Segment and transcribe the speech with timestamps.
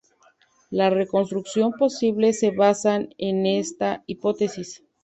[0.71, 4.83] La reconstrucción posible se basan en esta hipótesis.